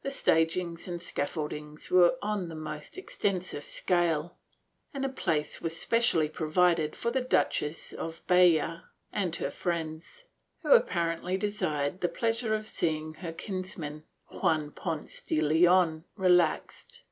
The 0.00 0.10
stagings 0.10 0.88
and 0.88 1.02
scaffoldings 1.02 1.90
were 1.90 2.16
on 2.22 2.48
the 2.48 2.54
most 2.54 2.96
extensive 2.96 3.62
scale 3.62 4.38
and 4.94 5.04
a 5.04 5.08
place 5.10 5.60
was 5.60 5.78
specially 5.78 6.30
provided 6.30 6.96
for 6.96 7.10
the 7.10 7.20
Duchess 7.20 7.92
of 7.92 8.26
Bejar 8.26 8.84
and 9.12 9.36
her 9.36 9.50
friends, 9.50 10.24
who 10.62 10.72
apparently 10.72 11.36
desired 11.36 12.00
the 12.00 12.08
pleasure 12.08 12.54
of 12.54 12.66
seeing 12.66 13.12
her 13.16 13.34
kinsman, 13.34 14.04
Juan 14.30 14.70
Ponce 14.70 15.20
de 15.20 15.42
Leon 15.42 16.04
relaxed. 16.16 17.02